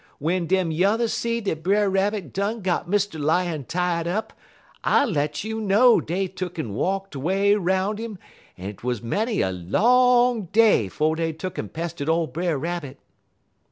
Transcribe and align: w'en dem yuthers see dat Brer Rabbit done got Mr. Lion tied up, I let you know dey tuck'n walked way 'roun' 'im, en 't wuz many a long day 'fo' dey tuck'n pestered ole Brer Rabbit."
w'en 0.19 0.47
dem 0.47 0.71
yuthers 0.71 1.13
see 1.13 1.39
dat 1.41 1.61
Brer 1.61 1.87
Rabbit 1.87 2.33
done 2.33 2.63
got 2.63 2.89
Mr. 2.89 3.19
Lion 3.23 3.65
tied 3.65 4.07
up, 4.07 4.33
I 4.83 5.05
let 5.05 5.43
you 5.43 5.61
know 5.61 6.01
dey 6.01 6.27
tuck'n 6.27 6.73
walked 6.73 7.15
way 7.15 7.53
'roun' 7.53 7.99
'im, 7.99 8.17
en 8.57 8.73
't 8.75 8.79
wuz 8.83 8.95
many 9.03 9.41
a 9.41 9.51
long 9.51 10.45
day 10.45 10.87
'fo' 10.89 11.13
dey 11.13 11.33
tuck'n 11.33 11.69
pestered 11.71 12.09
ole 12.09 12.25
Brer 12.25 12.57
Rabbit." 12.57 12.97